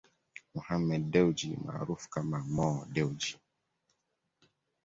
Mohammed 0.55 1.11
Dewji 1.11 1.55
maarufu 1.65 2.09
kama 2.09 2.39
Mo 2.55 2.85
Dewji 2.93 3.35